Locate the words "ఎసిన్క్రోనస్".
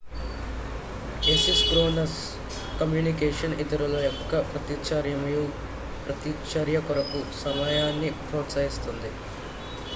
1.33-2.15